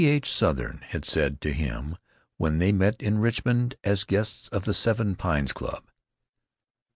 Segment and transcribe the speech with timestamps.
[0.03, 0.31] H.
[0.31, 1.95] Sothern had said to him
[2.37, 5.83] when they met in Richmond as guests of the Seven Pines Club.